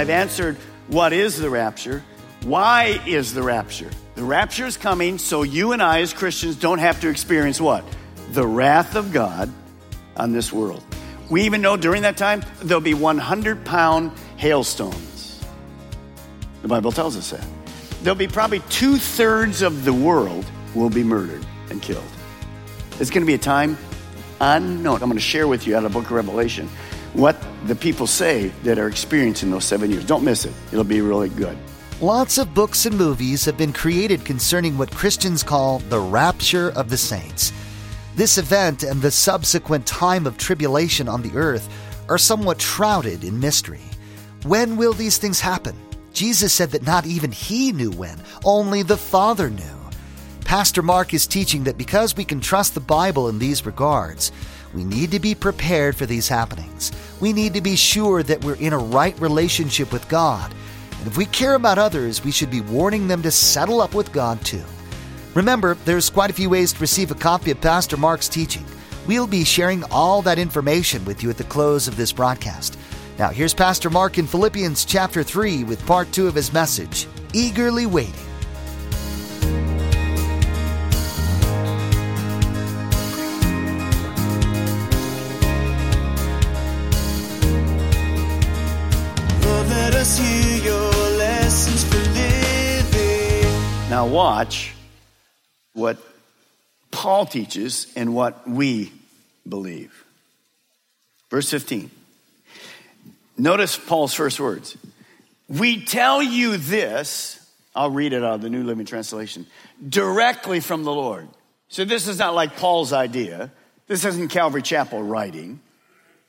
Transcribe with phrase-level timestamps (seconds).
[0.00, 0.56] I've answered
[0.88, 2.02] what is the rapture?
[2.44, 3.90] Why is the rapture?
[4.14, 7.84] The rapture is coming so you and I, as Christians, don't have to experience what?
[8.30, 9.52] The wrath of God
[10.16, 10.82] on this world.
[11.28, 15.44] We even know during that time there'll be 100 pound hailstones.
[16.62, 17.46] The Bible tells us that.
[18.02, 22.02] There'll be probably two thirds of the world will be murdered and killed.
[22.98, 23.76] It's going to be a time
[24.40, 25.02] unknown.
[25.02, 26.70] I'm going to share with you out of the book of Revelation
[27.12, 30.04] what the people say that are experiencing those seven years.
[30.04, 31.56] Don't miss it, it'll be really good.
[32.00, 36.88] Lots of books and movies have been created concerning what Christians call the rapture of
[36.88, 37.52] the saints.
[38.16, 41.68] This event and the subsequent time of tribulation on the earth
[42.08, 43.82] are somewhat shrouded in mystery.
[44.44, 45.76] When will these things happen?
[46.12, 49.62] Jesus said that not even he knew when, only the Father knew.
[50.44, 54.32] Pastor Mark is teaching that because we can trust the Bible in these regards,
[54.74, 56.92] we need to be prepared for these happenings.
[57.20, 60.52] We need to be sure that we're in a right relationship with God.
[60.98, 64.12] And if we care about others, we should be warning them to settle up with
[64.12, 64.62] God too.
[65.34, 68.64] Remember, there's quite a few ways to receive a copy of Pastor Mark's teaching.
[69.06, 72.78] We'll be sharing all that information with you at the close of this broadcast.
[73.18, 77.86] Now, here's Pastor Mark in Philippians chapter 3 with part 2 of his message Eagerly
[77.86, 78.29] Waiting.
[94.00, 94.72] Now, watch
[95.74, 95.98] what
[96.90, 98.94] Paul teaches and what we
[99.46, 100.06] believe.
[101.30, 101.90] Verse 15.
[103.36, 104.78] Notice Paul's first words.
[105.50, 109.46] We tell you this, I'll read it out of the New Living Translation,
[109.86, 111.28] directly from the Lord.
[111.68, 113.52] So this is not like Paul's idea.
[113.86, 115.60] This isn't Calvary Chapel writing.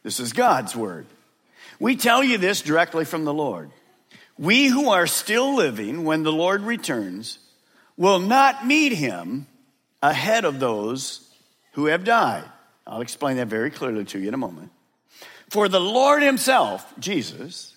[0.03, 1.05] This is God's word.
[1.79, 3.71] We tell you this directly from the Lord.
[4.37, 7.37] We who are still living when the Lord returns
[8.01, 9.45] will not meet him
[10.01, 11.29] ahead of those
[11.73, 12.43] who have died.
[12.87, 14.71] I'll explain that very clearly to you in a moment.
[15.51, 17.75] For the Lord himself, Jesus,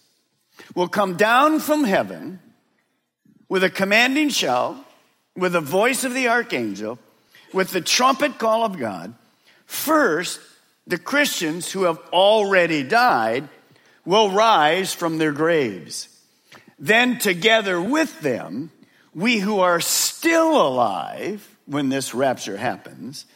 [0.75, 2.41] will come down from heaven
[3.51, 4.77] with a commanding shout,
[5.37, 6.99] with the voice of the archangel,
[7.53, 9.13] with the trumpet call of God.
[9.67, 10.41] First,
[10.87, 13.47] the Christians who have already died
[14.07, 16.09] will rise from their graves.
[16.79, 18.71] Then, together with them,
[19.15, 19.81] we who are
[20.25, 23.27] still alive when this rapture happens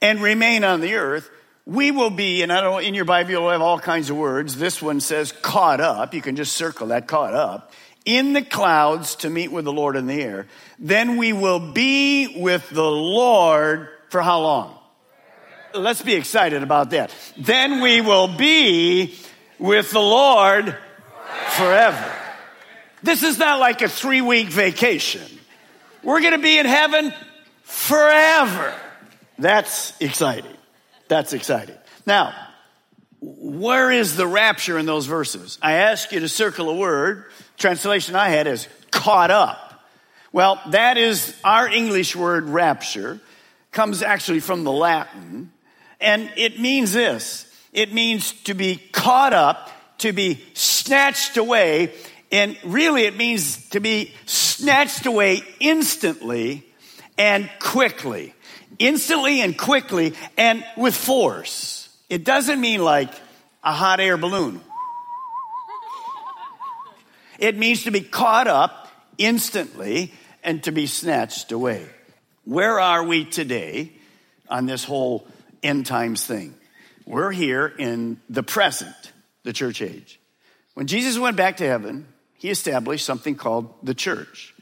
[0.00, 1.28] and remain on the earth,
[1.64, 4.56] we will be, and I don't in your Bible you'll have all kinds of words.
[4.56, 6.14] This one says caught up.
[6.14, 7.72] You can just circle that caught up
[8.04, 10.46] in the clouds to meet with the Lord in the air.
[10.78, 14.78] Then we will be with the Lord for how long?
[15.74, 17.12] Let's be excited about that.
[17.36, 19.16] Then we will be
[19.58, 20.76] with the Lord
[21.56, 22.12] forever.
[23.02, 25.35] This is not like a three week vacation.
[26.06, 27.12] We're going to be in heaven
[27.64, 28.72] forever.
[29.40, 30.56] That's exciting.
[31.08, 31.74] That's exciting.
[32.06, 32.32] Now,
[33.20, 35.58] where is the rapture in those verses?
[35.60, 37.24] I ask you to circle a word.
[37.58, 39.84] Translation I had is caught up.
[40.30, 43.18] Well, that is our English word rapture,
[43.72, 45.50] comes actually from the Latin,
[46.00, 47.52] and it means this.
[47.72, 51.94] It means to be caught up, to be snatched away,
[52.30, 54.12] and really it means to be
[54.56, 56.64] snatched away instantly
[57.18, 58.34] and quickly.
[58.78, 61.88] Instantly and quickly and with force.
[62.08, 63.12] It doesn't mean like
[63.62, 64.60] a hot air balloon.
[67.38, 68.88] It means to be caught up
[69.18, 70.12] instantly
[70.42, 71.86] and to be snatched away.
[72.44, 73.92] Where are we today
[74.48, 75.26] on this whole
[75.62, 76.54] end times thing?
[77.04, 79.12] We're here in the present,
[79.42, 80.18] the church age.
[80.74, 82.06] When Jesus went back to heaven,
[82.38, 84.54] he established something called the church.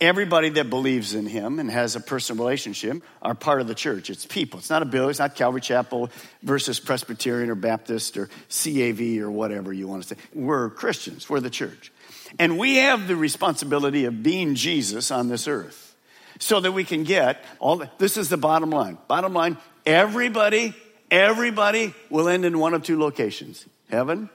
[0.00, 4.10] Everybody that believes in him and has a personal relationship are part of the church.
[4.10, 4.60] It's people.
[4.60, 5.10] It's not a building.
[5.10, 6.10] It's not Calvary Chapel
[6.44, 10.20] versus Presbyterian or Baptist or CAV or whatever you want to say.
[10.32, 11.28] We're Christians.
[11.28, 11.90] We're the church.
[12.38, 15.96] And we have the responsibility of being Jesus on this earth
[16.38, 18.98] so that we can get all the, this is the bottom line.
[19.08, 20.74] Bottom line, everybody,
[21.10, 24.30] everybody will end in one of two locations heaven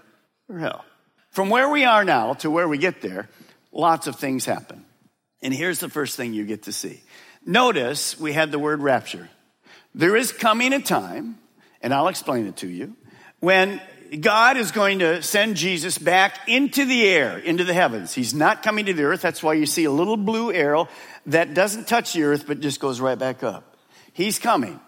[0.50, 0.84] or hell.
[1.34, 3.28] From where we are now to where we get there,
[3.72, 4.86] lots of things happen.
[5.42, 7.02] And here's the first thing you get to see.
[7.46, 9.30] Notice we had the word rapture.
[9.96, 11.38] There is coming a time,
[11.82, 12.96] and I'll explain it to you,
[13.40, 13.82] when
[14.22, 18.14] God is going to send Jesus back into the air, into the heavens.
[18.14, 19.22] He's not coming to the earth.
[19.22, 20.88] That's why you see a little blue arrow
[21.26, 23.76] that doesn't touch the earth, but just goes right back up.
[24.14, 24.80] He's coming.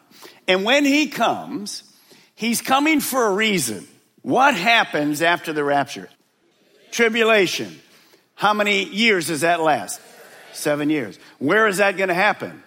[0.48, 1.84] And when he comes,
[2.36, 3.88] he's coming for a reason.
[4.22, 6.10] What happens after the rapture?
[6.92, 7.80] Tribulation.
[8.36, 10.02] How many years does that last?
[10.54, 11.18] Seven years.
[11.40, 12.64] Where is that going to happen?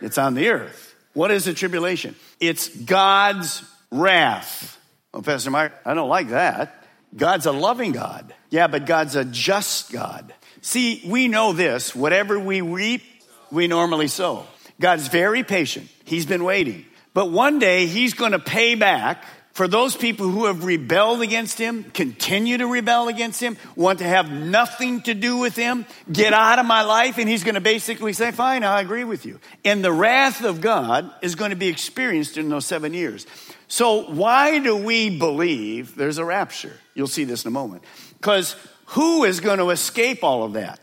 [0.00, 0.94] It's on the earth.
[1.12, 2.14] What is the tribulation?
[2.38, 4.78] It's God's wrath.
[5.12, 6.84] Oh, Pastor Mark, I don't like that.
[7.16, 8.32] God's a loving God.
[8.50, 10.32] Yeah, but God's a just God.
[10.62, 11.94] See, we know this.
[11.94, 13.02] Whatever we reap,
[13.50, 14.46] we normally sow.
[14.78, 15.88] God's very patient.
[16.04, 16.84] He's been waiting.
[17.12, 19.24] But one day, He's going to pay back
[19.60, 24.06] for those people who have rebelled against him, continue to rebel against him, want to
[24.06, 27.60] have nothing to do with him, get out of my life, and he's going to
[27.60, 29.38] basically say, Fine, I agree with you.
[29.62, 33.26] And the wrath of God is going to be experienced in those seven years.
[33.68, 36.80] So, why do we believe there's a rapture?
[36.94, 37.84] You'll see this in a moment.
[38.14, 40.80] Because who is going to escape all of that?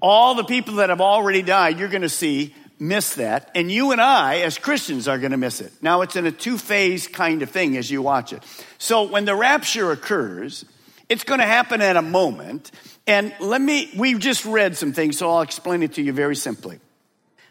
[0.00, 3.50] All the people that have already died, you're going to see miss that.
[3.54, 5.72] And you and I, as Christians, are going to miss it.
[5.80, 8.42] Now, it's in a two phase kind of thing as you watch it.
[8.78, 10.64] So, when the rapture occurs,
[11.08, 12.72] it's going to happen at a moment.
[13.06, 16.36] And let me, we've just read some things, so I'll explain it to you very
[16.36, 16.80] simply.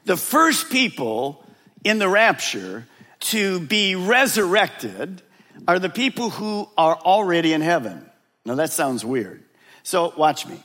[0.06, 1.46] The first people
[1.84, 2.86] in the rapture
[3.22, 5.22] to be resurrected
[5.68, 8.06] are the people who are already in heaven.
[8.46, 9.44] Now, that sounds weird.
[9.84, 10.62] So, watch me.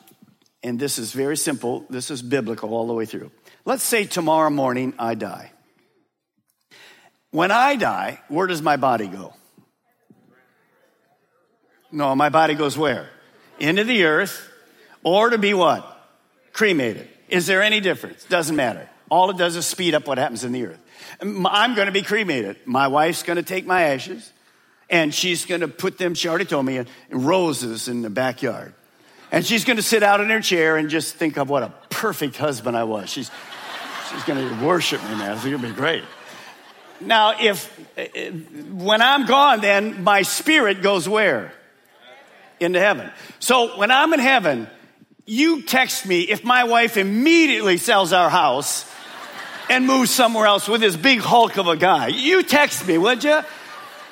[0.65, 1.85] And this is very simple.
[1.89, 3.31] This is biblical all the way through.
[3.67, 5.51] Let's say tomorrow morning I die.
[7.33, 9.35] When I die, where does my body go?
[11.91, 13.11] No, my body goes where?
[13.59, 14.49] Into the earth,
[15.03, 15.85] or to be what?
[16.53, 17.09] Cremated.
[17.29, 18.25] Is there any difference?
[18.27, 18.89] Doesn't matter.
[19.11, 20.81] All it does is speed up what happens in the earth.
[21.21, 22.59] I'm going to be cremated.
[22.67, 24.33] My wife's going to take my ashes,
[24.89, 28.75] and she's going to put them, she already told me, in roses in the backyard.
[29.37, 31.73] And she's going to sit out in her chair and just think of what a
[31.91, 33.11] perfect husband I was.
[33.11, 33.31] She's
[34.11, 35.33] She's going to worship me, man.
[35.33, 36.05] It's going to be great.
[37.01, 38.31] Now, if uh, uh,
[38.73, 41.53] when I'm gone, then my spirit goes where?
[42.61, 43.11] Into heaven.
[43.39, 44.69] So when I'm in heaven,
[45.27, 48.91] you text me if my wife immediately sells our house
[49.69, 52.07] and moves somewhere else with this big hulk of a guy.
[52.07, 53.41] You text me, would you?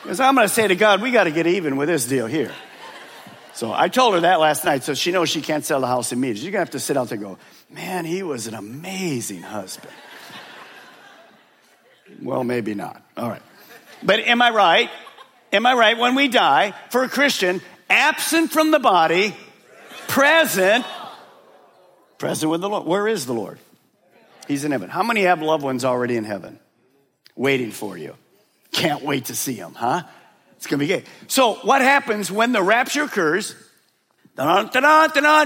[0.03, 2.27] Because I'm going to say to God, we got to get even with this deal
[2.27, 2.53] here.
[3.55, 6.11] So I told her that last night, so she knows she can't sell the house
[6.11, 6.43] immediately.
[6.43, 7.39] She's to have to sit out there and go,
[7.71, 9.95] man, he was an amazing husband.
[12.21, 13.01] well, maybe not.
[13.17, 13.43] All right.
[14.03, 14.91] But am I right?
[15.53, 15.97] Am I right?
[15.97, 19.37] When we die, for a Christian, absent from the body,
[20.09, 20.85] present,
[22.19, 22.87] present with the Lord.
[22.87, 23.61] Where is the Lord?
[24.49, 24.91] He's in heaven.
[24.91, 26.59] How many have loved ones already in heaven?
[27.37, 28.17] Waiting for you.
[28.73, 30.03] Can't wait to see them, huh?
[30.56, 31.05] It's going to be gay.
[31.27, 33.55] So, what happens when the rapture occurs?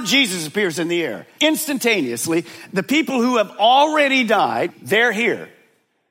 [0.04, 1.26] Jesus appears in the air.
[1.40, 5.48] Instantaneously, the people who have already died, they're here.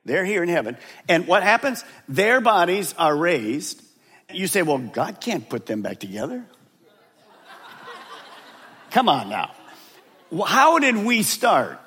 [0.04, 0.76] They're here in heaven.
[1.08, 1.84] And what happens?
[2.08, 3.82] Their bodies are raised.
[4.32, 6.44] You say, well, God can't put them back together.
[8.90, 9.52] Come on now.
[10.46, 11.80] How did we start?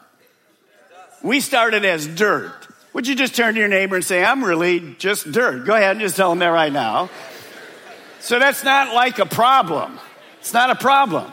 [1.23, 2.60] We started as dirt.
[2.93, 5.65] Would you just turn to your neighbor and say, I'm really just dirt?
[5.65, 7.09] Go ahead and just tell them that right now.
[8.19, 9.99] So that's not like a problem.
[10.39, 11.31] It's not a problem.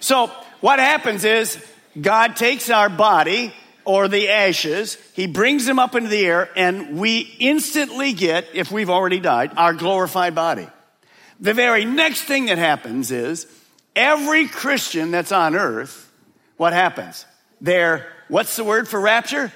[0.00, 1.64] So what happens is
[2.00, 3.52] God takes our body
[3.84, 8.70] or the ashes, He brings them up into the air, and we instantly get, if
[8.70, 10.68] we've already died, our glorified body.
[11.40, 13.46] The very next thing that happens is
[13.96, 16.12] every Christian that's on earth,
[16.58, 17.24] what happens?
[17.62, 19.52] They're, what's the word for rapture?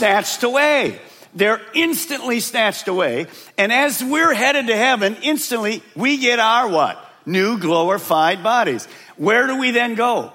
[0.00, 0.98] snatched away.
[1.34, 3.26] They're instantly snatched away.
[3.58, 6.98] And as we're headed to heaven, instantly we get our what?
[7.26, 8.86] New glorified bodies.
[9.16, 10.32] Where do we then go?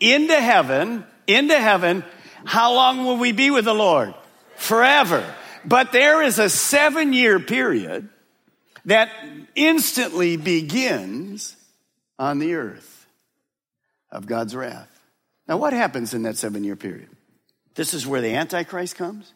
[0.00, 2.04] Into heaven, into heaven.
[2.44, 4.14] How long will we be with the Lord?
[4.56, 5.24] Forever.
[5.64, 8.08] But there is a seven year period
[8.86, 9.10] that
[9.54, 11.56] instantly begins
[12.18, 13.06] on the earth
[14.10, 14.88] of God's wrath.
[15.46, 17.10] Now, what happens in that seven year period?
[17.74, 19.32] This is where the Antichrist comes.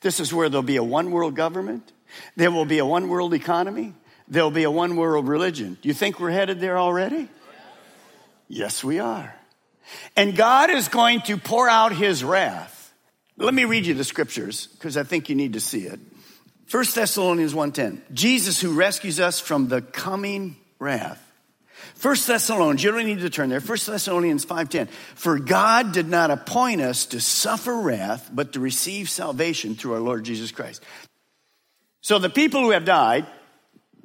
[0.00, 1.92] This is where there'll be a one world government.
[2.36, 3.94] There will be a one world economy.
[4.28, 5.78] There'll be a one world religion.
[5.80, 7.28] Do you think we're headed there already?
[8.48, 9.34] Yes, we are.
[10.16, 12.92] And God is going to pour out his wrath.
[13.36, 16.00] Let me read you the scriptures because I think you need to see it.
[16.70, 18.02] 1 Thessalonians 1:10.
[18.12, 21.22] Jesus who rescues us from the coming wrath.
[22.00, 23.60] 1 Thessalonians, you don't need to turn there.
[23.60, 24.88] 1 Thessalonians 5:10.
[25.14, 30.00] For God did not appoint us to suffer wrath, but to receive salvation through our
[30.00, 30.82] Lord Jesus Christ.
[32.02, 33.26] So the people who have died,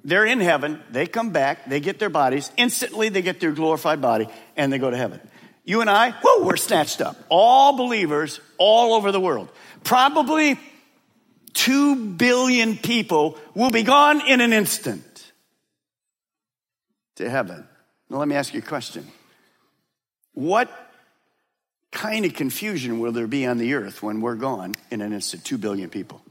[0.03, 4.01] they're in heaven, they come back, they get their bodies, instantly they get their glorified
[4.01, 5.19] body, and they go to heaven.
[5.65, 7.17] You and I, whoa, we're snatched up.
[7.29, 9.49] All believers all over the world.
[9.83, 10.57] Probably
[11.53, 15.31] two billion people will be gone in an instant
[17.17, 17.67] to heaven.
[18.11, 19.07] Now, let me ask you a question.
[20.33, 20.69] What
[21.93, 25.45] kind of confusion will there be on the earth when we're gone in an instant?
[25.45, 26.21] Two billion people.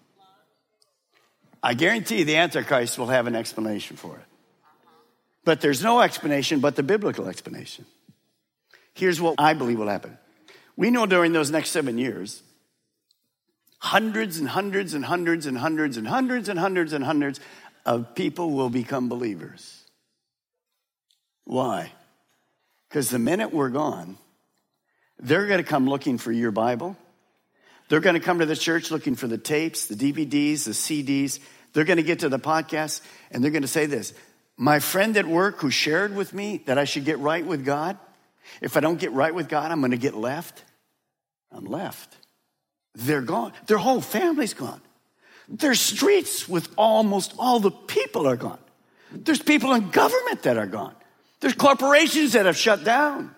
[1.63, 4.25] I guarantee the Antichrist will have an explanation for it.
[5.47, 7.87] But there's no explanation but the biblical explanation.
[8.93, 10.19] Here's what I believe will happen.
[10.77, 12.43] We know during those next seven years,
[13.79, 17.41] hundreds and hundreds and hundreds and hundreds and hundreds and hundreds and hundreds
[17.87, 19.80] of people will become believers.
[21.45, 21.93] Why?
[22.89, 24.19] Because the minute we're gone,
[25.19, 26.97] they're going to come looking for your Bible.
[27.89, 31.41] They're going to come to the church looking for the tapes, the DVDs, the CDs.
[31.73, 34.15] They're going to get to the podcast and they're going to say this
[34.57, 37.99] My friend at work who shared with me that I should get right with God,
[38.61, 40.65] if I don't get right with God, I'm going to get left.
[41.53, 42.17] I'm left.
[42.95, 43.53] They're gone.
[43.67, 44.81] Their whole family's gone.
[45.49, 48.59] Their streets with almost all the people are gone.
[49.13, 50.95] There's people in government that are gone.
[51.41, 53.35] There's corporations that have shut down.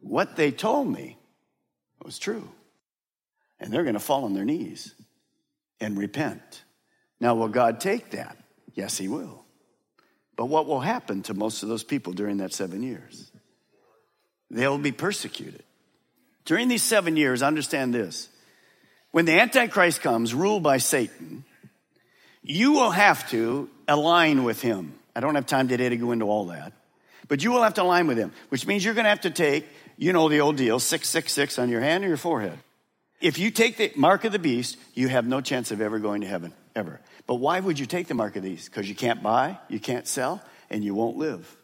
[0.00, 1.18] What they told me
[2.02, 2.48] was true.
[3.58, 4.94] And they're going to fall on their knees
[5.80, 6.62] and repent.
[7.20, 8.36] Now, will God take that?
[8.74, 9.44] Yes, He will.
[10.36, 13.30] But what will happen to most of those people during that seven years?
[14.50, 15.64] They'll be persecuted.
[16.44, 18.28] During these seven years, understand this
[19.10, 21.44] when the Antichrist comes, ruled by Satan,
[22.42, 24.94] you will have to align with him.
[25.14, 26.74] I don't have time today to go into all that,
[27.28, 29.30] but you will have to align with him, which means you're going to have to
[29.30, 32.58] take, you know, the old deal 666 on your hand or your forehead.
[33.20, 36.20] If you take the mark of the beast, you have no chance of ever going
[36.20, 37.00] to heaven, ever.
[37.26, 38.70] But why would you take the mark of the beast?
[38.70, 41.56] Because you can't buy, you can't sell, and you won't live.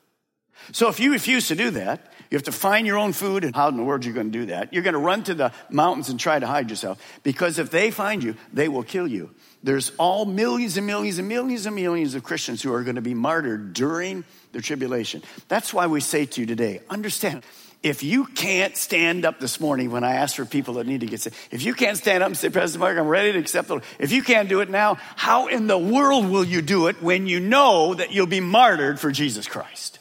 [0.71, 3.55] So if you refuse to do that, you have to find your own food, and
[3.55, 4.73] how in the world are you going to do that?
[4.73, 7.91] You're going to run to the mountains and try to hide yourself because if they
[7.91, 9.35] find you, they will kill you.
[9.63, 13.03] There's all millions and millions and millions and millions of Christians who are going to
[13.03, 15.23] be martyred during the tribulation.
[15.49, 17.43] That's why we say to you today, understand,
[17.83, 21.07] if you can't stand up this morning when I ask for people that need to
[21.07, 23.69] get saved, if you can't stand up and say, President Mark, I'm ready to accept
[23.69, 23.85] the Lord.
[23.99, 27.27] If you can't do it now, how in the world will you do it when
[27.27, 29.99] you know that you'll be martyred for Jesus Christ?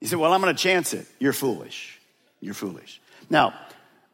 [0.00, 1.06] You say, Well, I'm going to chance it.
[1.18, 1.98] You're foolish.
[2.40, 3.00] You're foolish.
[3.28, 3.52] Now,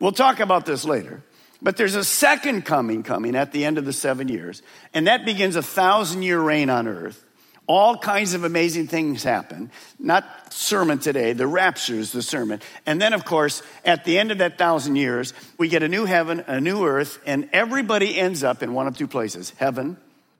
[0.00, 1.22] we'll talk about this later.
[1.60, 5.24] But there's a second coming coming at the end of the seven years, and that
[5.24, 7.22] begins a thousand year reign on earth.
[7.66, 9.72] All kinds of amazing things happen.
[9.98, 12.60] Not sermon today, the rapture is the sermon.
[12.86, 16.04] And then, of course, at the end of that thousand years, we get a new
[16.04, 19.96] heaven, a new earth, and everybody ends up in one of two places heaven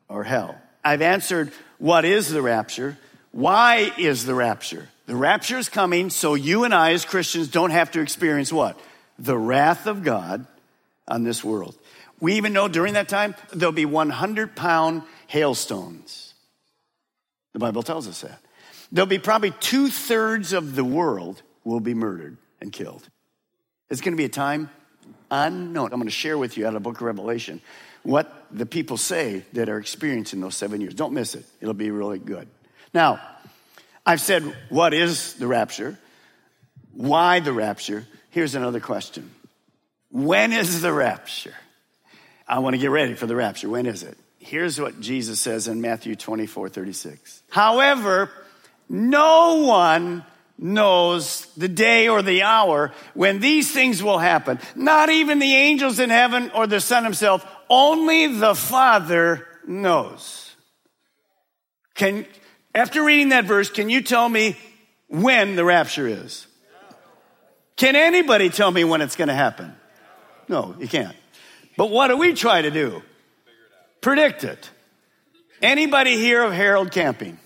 [0.09, 0.56] or hell.
[0.85, 2.97] I've answered what is the rapture,
[3.33, 4.88] why is the rapture?
[5.06, 8.78] The rapture is coming so you and I as Christians don't have to experience what?
[9.18, 10.47] The wrath of God
[11.06, 11.76] on this world.
[12.21, 16.25] We even know during that time there'll be 100 pound hailstones.
[17.57, 18.39] The Bible tells us that.
[18.93, 23.09] There'll be probably two thirds of the world will be murdered and killed.
[23.89, 24.69] It's going to be a time
[25.31, 25.87] unknown.
[25.87, 27.63] I'm going to share with you out of the book of Revelation
[28.03, 30.93] what the people say that are experiencing those seven years.
[30.93, 31.47] Don't miss it.
[31.63, 32.47] It'll be really good.
[32.93, 33.23] Now,
[34.05, 35.99] I've said, what is the rapture?
[36.93, 38.07] Why the rapture?
[38.33, 39.31] Here's another question.
[40.11, 41.55] When is the rapture?
[42.47, 43.71] I want to get ready for the rapture.
[43.71, 44.19] When is it?
[44.47, 47.43] Here's what Jesus says in Matthew 24 36.
[47.50, 48.31] However,
[48.88, 50.25] no one
[50.57, 54.61] knows the day or the hour when these things will happen.
[54.76, 57.45] Not even the angels in heaven or the Son himself.
[57.69, 60.55] Only the Father knows.
[61.97, 62.25] Can,
[62.73, 64.57] after reading that verse, can you tell me
[65.09, 66.47] when the rapture is?
[67.75, 69.75] Can anybody tell me when it's going to happen?
[70.49, 71.17] No, you can't.
[71.76, 73.03] But what do we try to do?
[74.07, 74.71] Predict it.
[75.61, 77.41] Anybody hear of Harold Camping?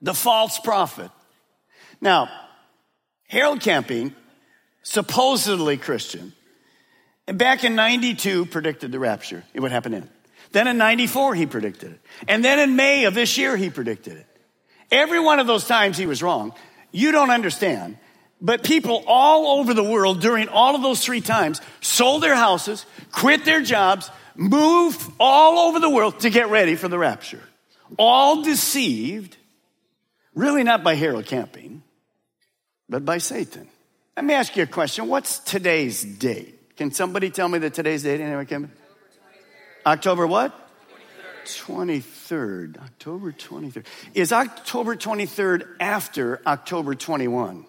[0.00, 1.10] The false prophet.
[2.00, 2.30] Now,
[3.26, 4.14] Harold Camping,
[4.82, 6.32] supposedly Christian,
[7.26, 9.44] back in 92 predicted the rapture.
[9.52, 10.08] It would happen in.
[10.52, 12.00] Then in 94, he predicted it.
[12.26, 14.26] And then in May of this year, he predicted it.
[14.90, 16.54] Every one of those times he was wrong.
[16.92, 17.98] You don't understand.
[18.40, 22.86] But people all over the world during all of those three times sold their houses,
[23.10, 27.42] quit their jobs, moved all over the world to get ready for the rapture.
[27.98, 29.36] All deceived,
[30.34, 31.82] really not by Harold Camping,
[32.88, 33.66] but by Satan.
[34.16, 35.08] Let me ask you a question.
[35.08, 36.76] What's today's date?
[36.76, 38.20] Can somebody tell me the today's date?
[38.20, 38.70] Anyway, Camping?
[39.84, 40.52] October what?
[41.44, 42.78] 23rd.
[42.78, 43.86] October 23rd.
[44.14, 47.64] Is October 23rd after October 21?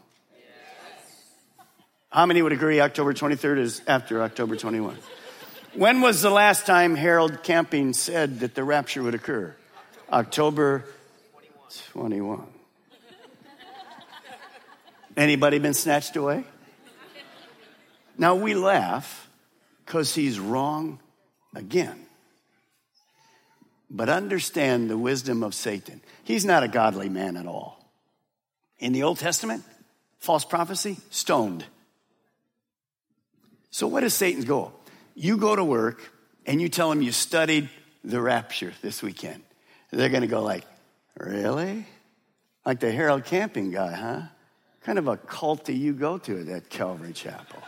[2.10, 4.98] How many would agree October 23rd is after October 21?
[5.76, 9.56] When was the last time Harold Camping said that the rapture would occur?
[10.12, 10.86] October
[11.92, 12.48] 21.
[15.16, 16.46] Anybody been snatched away?
[18.18, 19.30] Now we laugh
[19.86, 21.00] because he's wrong
[21.56, 22.08] again.
[23.92, 26.02] But understand the wisdom of Satan.
[26.24, 27.80] He's not a godly man at all.
[28.80, 29.64] In the Old Testament,
[30.18, 31.66] false prophecy, stoned.
[33.72, 34.74] So, what is Satan's goal?
[35.16, 36.02] You go to work
[36.46, 37.70] and you tell them you studied
[38.04, 39.44] the rapture this weekend.
[39.92, 40.66] They're going to go like,
[41.18, 41.86] really?
[42.66, 44.22] Like the Harold Camping guy, huh?
[44.90, 47.62] kind of a cult do you go to at that Calvary Chapel?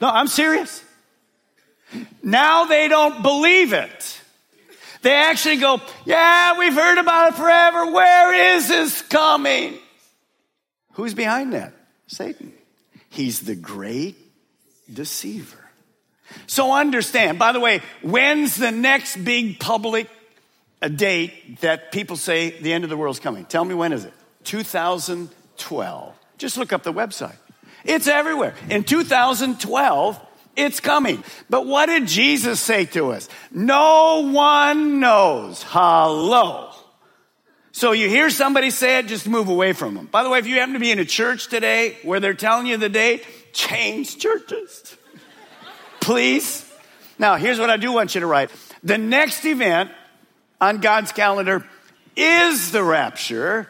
[0.00, 0.84] No, I'm serious.
[2.22, 4.20] Now they don't believe it.
[5.02, 7.90] They actually go, yeah, we've heard about it forever.
[7.90, 9.78] Where is this coming?
[10.92, 11.72] Who's behind that?
[12.06, 12.52] Satan.
[13.08, 14.16] He's the great
[14.94, 15.58] deceiver.
[16.46, 20.08] So understand, by the way, when's the next big public
[20.96, 23.44] date that people say the end of the world's coming?
[23.44, 24.12] Tell me when is it?
[24.44, 26.14] 2012.
[26.38, 27.36] Just look up the website.
[27.84, 28.54] It's everywhere.
[28.70, 30.20] In 2012,
[30.56, 31.22] it's coming.
[31.48, 33.28] But what did Jesus say to us?
[33.50, 35.62] No one knows.
[35.66, 36.70] Hello.
[37.72, 40.06] So you hear somebody say it, just move away from them.
[40.06, 42.66] By the way, if you happen to be in a church today where they're telling
[42.66, 44.96] you the date, change churches.
[46.00, 46.68] Please.
[47.18, 48.50] Now, here's what I do want you to write.
[48.82, 49.90] The next event
[50.60, 51.64] on God's calendar
[52.16, 53.68] is the rapture,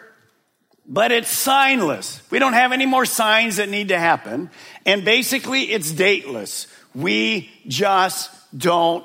[0.87, 2.21] but it's signless.
[2.31, 4.51] We don't have any more signs that need to happen.
[4.87, 6.67] And basically, it's dateless.
[6.95, 9.05] We just don't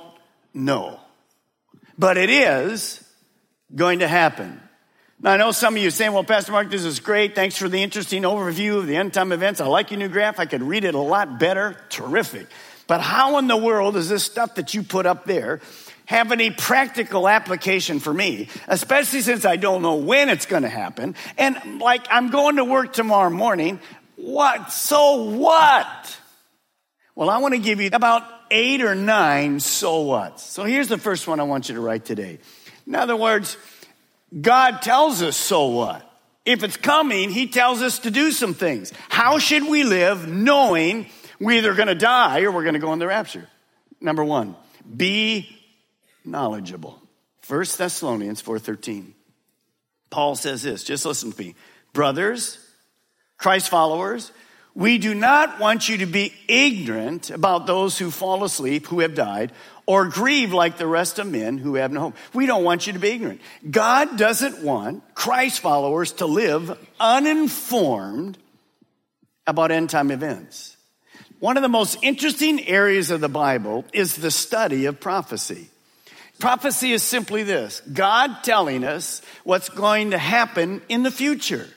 [0.54, 1.00] know.
[1.98, 3.04] But it is
[3.76, 4.62] going to happen.
[5.20, 7.34] Now, I know some of you saying, well, Pastor Mark, this is great.
[7.34, 9.60] Thanks for the interesting overview of the end time events.
[9.60, 10.40] I like your new graph.
[10.40, 11.76] I could read it a lot better.
[11.90, 12.46] Terrific.
[12.86, 15.60] But how in the world does this stuff that you put up there
[16.06, 20.70] have any practical application for me, especially since I don't know when it's going to
[20.70, 21.16] happen.
[21.38, 23.82] And like, I'm going to work tomorrow morning.
[24.16, 24.72] What?
[24.72, 26.20] So what?
[27.14, 30.40] Well, I want to give you about eight or nine so what.
[30.40, 32.40] So here's the first one I want you to write today.
[32.86, 33.58] In other words,
[34.40, 36.04] God tells us so what.
[36.46, 38.94] If it's coming, He tells us to do some things.
[39.10, 41.08] How should we live knowing
[41.40, 43.48] we're either going to die or we're going to go in the rapture?
[44.00, 44.56] Number one,
[44.96, 45.50] be
[46.24, 47.02] knowledgeable.
[47.48, 49.14] 1 Thessalonians 4:13.
[50.10, 51.56] Paul says this, just listen to me.
[51.92, 52.58] Brothers,
[53.38, 54.32] Christ followers,
[54.78, 59.16] we do not want you to be ignorant about those who fall asleep, who have
[59.16, 59.52] died,
[59.88, 62.16] or grieve like the rest of men who have no hope.
[62.32, 63.42] We don't want you to be ignorant.
[63.68, 68.38] God doesn't want Christ followers to live uninformed
[69.48, 70.78] about end time events.
[71.40, 75.72] One of the most interesting areas of the Bible is the study of prophecy.
[76.38, 81.68] Prophecy is simply this God telling us what's going to happen in the future.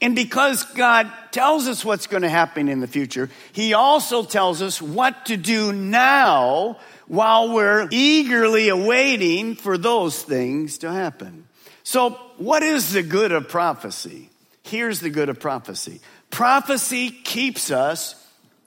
[0.00, 4.60] And because God tells us what's going to happen in the future, He also tells
[4.60, 11.46] us what to do now while we're eagerly awaiting for those things to happen.
[11.82, 14.30] So, what is the good of prophecy?
[14.64, 18.14] Here's the good of prophecy prophecy keeps us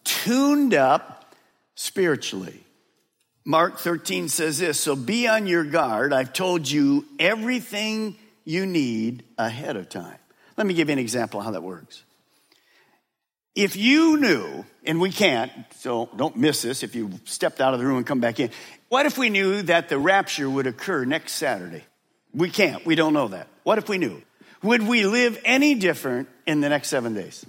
[0.04, 1.36] tuned up
[1.76, 2.64] spiritually.
[3.46, 6.14] Mark 13 says this So be on your guard.
[6.14, 8.16] I've told you everything
[8.46, 10.19] you need ahead of time.
[10.60, 12.04] Let me give you an example of how that works.
[13.56, 17.80] If you knew, and we can't, so don't miss this if you stepped out of
[17.80, 18.52] the room and come back in.
[18.90, 21.86] What if we knew that the rapture would occur next Saturday?
[22.34, 22.86] We can't.
[22.86, 23.48] We don't know that.
[23.64, 24.22] What if we knew?
[24.62, 27.46] Would we live any different in the next seven days?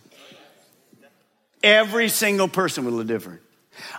[1.65, 3.41] Every single person would live different.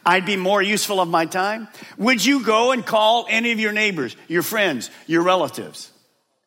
[0.05, 1.67] I'd be more useful of my time.
[1.97, 5.90] Would you go and call any of your neighbors, your friends, your relatives?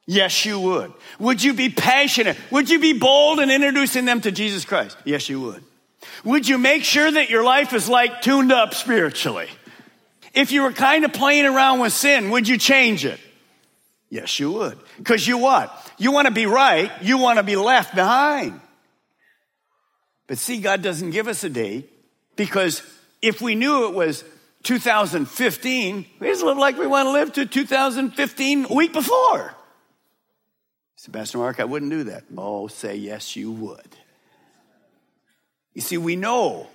[0.07, 0.93] Yes, you would.
[1.19, 2.37] Would you be passionate?
[2.51, 4.97] Would you be bold in introducing them to Jesus Christ?
[5.05, 5.65] Yes, you would.
[6.25, 9.49] Would you make sure that your life is like tuned up spiritually?
[10.35, 13.19] If you were kind of playing around with sin, would you change it?
[14.11, 14.79] Yes, you would.
[14.99, 15.93] Because you what?
[15.99, 18.61] You want to be right, you want to be left behind.
[20.27, 21.91] But see, God doesn't give us a date
[22.37, 22.83] because
[23.23, 24.25] if we knew it was
[24.65, 29.55] 2015, we just live like we want to live to 2015 a week before.
[31.05, 32.25] Sebastian Mark, I wouldn't do that.
[32.35, 33.97] Oh, say yes, you would.
[35.75, 36.67] You see, we know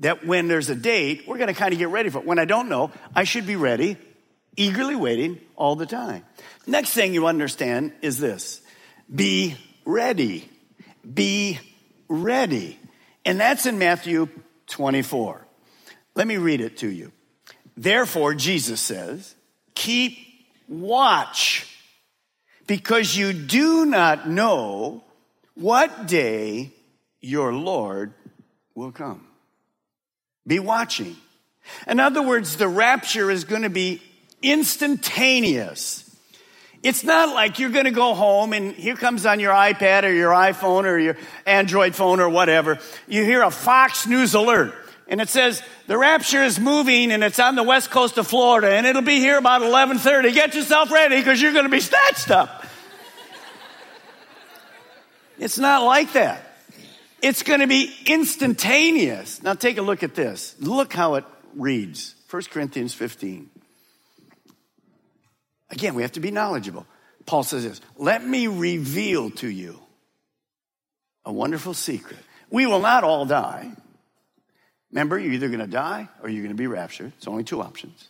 [0.00, 2.26] that when there's a date, we're going to kind of get ready for it.
[2.26, 3.98] When I don't know, I should be ready,
[4.56, 6.24] eagerly waiting all the time.
[6.66, 8.60] Next thing you understand is this
[9.14, 10.50] be ready.
[11.14, 11.60] Be
[12.08, 12.80] ready.
[13.24, 14.28] And that's in Matthew
[14.66, 15.46] 24.
[16.16, 17.12] Let me read it to you.
[17.76, 19.36] Therefore, Jesus says,
[19.76, 20.18] keep
[20.66, 21.75] watch
[22.66, 25.04] because you do not know
[25.54, 26.72] what day
[27.20, 28.12] your Lord
[28.74, 29.26] will come.
[30.46, 31.16] Be watching.
[31.86, 34.02] In other words, the rapture is going to be
[34.42, 36.02] instantaneous.
[36.82, 40.12] It's not like you're going to go home and here comes on your iPad or
[40.12, 42.78] your iPhone or your Android phone or whatever.
[43.08, 44.72] You hear a Fox News alert
[45.08, 48.72] and it says the rapture is moving and it's on the west coast of Florida
[48.72, 50.32] and it'll be here about 11:30.
[50.34, 52.64] Get yourself ready because you're going to be snatched up.
[55.38, 56.42] it's not like that.
[57.22, 59.42] It's going to be instantaneous.
[59.42, 60.54] Now take a look at this.
[60.60, 62.14] Look how it reads.
[62.30, 63.48] 1 Corinthians 15.
[65.70, 66.86] Again, we have to be knowledgeable.
[67.26, 69.78] Paul says this Let me reveal to you
[71.24, 72.20] a wonderful secret.
[72.50, 73.72] We will not all die.
[74.92, 77.12] Remember, you're either going to die or you're going to be raptured.
[77.16, 78.08] It's only two options.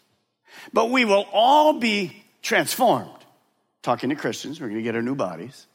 [0.72, 3.10] But we will all be transformed.
[3.82, 5.66] Talking to Christians, we're going to get our new bodies.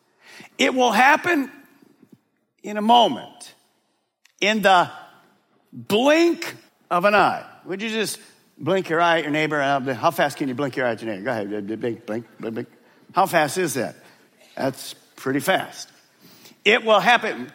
[0.57, 1.51] It will happen
[2.63, 3.53] in a moment,
[4.39, 4.89] in the
[5.71, 6.55] blink
[6.89, 7.45] of an eye.
[7.65, 8.19] Would you just
[8.57, 9.61] blink your eye at your neighbor?
[9.61, 11.25] Uh, how fast can you blink your eye at your neighbor?
[11.25, 12.67] Go ahead, blink, blink, blink, blink.
[13.13, 13.95] How fast is that?
[14.55, 15.89] That's pretty fast.
[16.63, 17.51] It will happen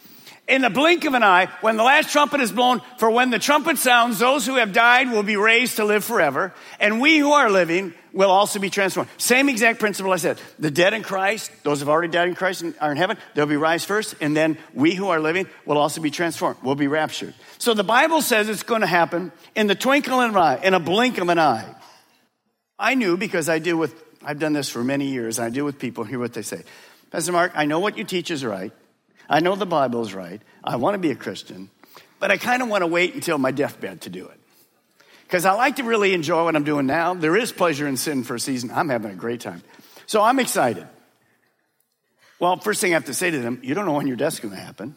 [0.48, 3.38] in the blink of an eye, when the last trumpet is blown, for when the
[3.38, 7.32] trumpet sounds, those who have died will be raised to live forever, and we who
[7.32, 9.11] are living will also be transformed.
[9.18, 10.40] Same exact principle I said.
[10.59, 13.46] The dead in Christ, those who have already died in Christ are in heaven, they'll
[13.46, 16.59] be raised first, and then we who are living will also be transformed.
[16.62, 17.35] We'll be raptured.
[17.59, 20.74] So the Bible says it's going to happen in the twinkle of an eye, in
[20.74, 21.74] a blink of an eye.
[22.78, 25.64] I knew because I deal with, I've done this for many years, and I deal
[25.64, 26.62] with people, hear what they say.
[27.11, 28.72] Pastor Mark, I know what you teach is right.
[29.28, 30.40] I know the Bible's right.
[30.62, 31.70] I want to be a Christian,
[32.20, 34.40] but I kind of want to wait until my deathbed to do it.
[35.26, 37.14] Because I like to really enjoy what I'm doing now.
[37.14, 38.70] There is pleasure in sin for a season.
[38.72, 39.62] I'm having a great time.
[40.06, 40.86] So I'm excited.
[42.38, 44.38] Well, first thing I have to say to them, you don't know when your death's
[44.38, 44.94] going to happen.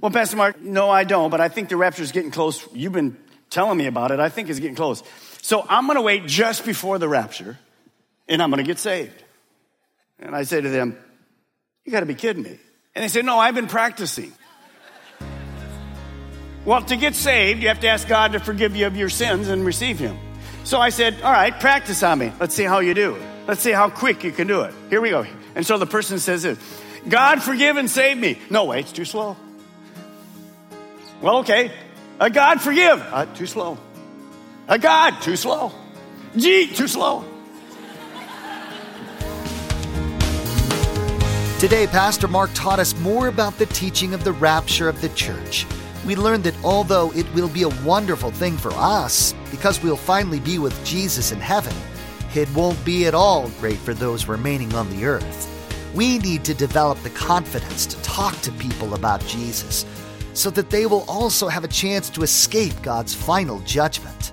[0.00, 2.66] Well, Pastor Mark, no, I don't, but I think the rapture is getting close.
[2.74, 3.16] You've been
[3.48, 4.20] telling me about it.
[4.20, 5.02] I think it's getting close.
[5.40, 7.58] So I'm going to wait just before the rapture
[8.28, 9.22] and I'm going to get saved.
[10.18, 10.98] And I say to them,
[11.84, 12.58] you got to be kidding me.
[12.94, 14.32] And they said, No, I've been practicing.
[16.64, 19.48] Well, to get saved, you have to ask God to forgive you of your sins
[19.48, 20.16] and receive Him.
[20.64, 22.32] So I said, All right, practice on me.
[22.40, 23.16] Let's see how you do.
[23.46, 24.74] Let's see how quick you can do it.
[24.88, 25.26] Here we go.
[25.54, 26.58] And so the person says this
[27.08, 28.38] God forgive and save me.
[28.50, 29.36] No, wait, it's too slow.
[31.20, 31.70] Well, okay.
[32.20, 33.00] A God forgive.
[33.00, 33.78] Uh, too slow.
[34.68, 35.72] A God, too slow.
[36.36, 37.24] G, too slow.
[41.64, 45.64] Today, Pastor Mark taught us more about the teaching of the rapture of the church.
[46.04, 50.40] We learned that although it will be a wonderful thing for us, because we'll finally
[50.40, 51.74] be with Jesus in heaven,
[52.34, 55.48] it won't be at all great for those remaining on the earth.
[55.94, 59.86] We need to develop the confidence to talk to people about Jesus
[60.34, 64.32] so that they will also have a chance to escape God's final judgment.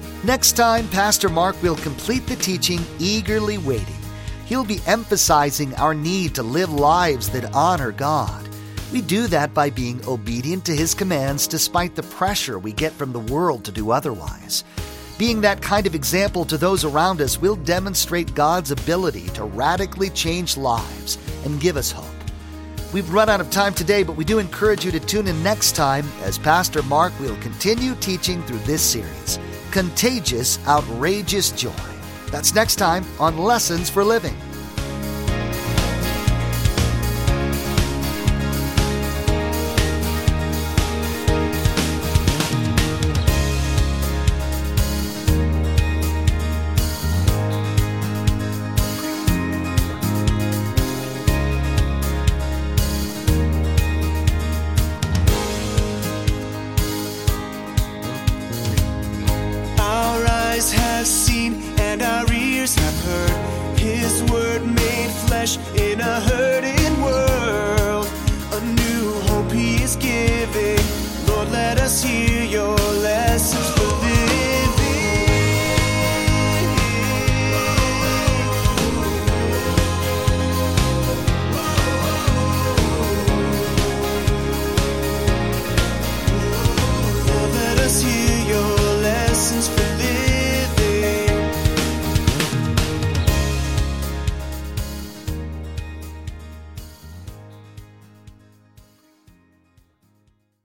[0.23, 3.95] Next time, Pastor Mark will complete the teaching Eagerly Waiting.
[4.45, 8.47] He'll be emphasizing our need to live lives that honor God.
[8.93, 13.11] We do that by being obedient to His commands despite the pressure we get from
[13.11, 14.63] the world to do otherwise.
[15.17, 20.11] Being that kind of example to those around us will demonstrate God's ability to radically
[20.11, 22.05] change lives and give us hope.
[22.93, 25.75] We've run out of time today, but we do encourage you to tune in next
[25.75, 29.39] time as Pastor Mark will continue teaching through this series
[29.71, 31.73] contagious, outrageous joy.
[32.27, 34.35] That's next time on Lessons for Living.
[65.75, 66.40] In a hurting